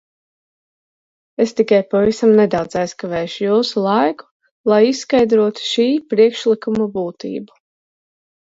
[1.43, 4.27] Es tikai pavisam nedaudz aizkavēšu jūsu laiku,
[4.73, 7.63] lai izskaidrotu šī priekšlikuma būtību.